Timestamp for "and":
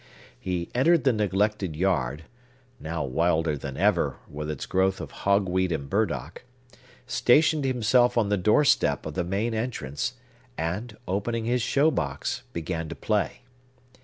5.71-5.87, 10.57-10.97